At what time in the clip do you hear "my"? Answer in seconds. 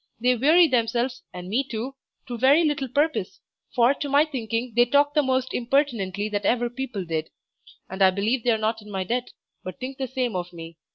4.09-4.25, 8.89-9.03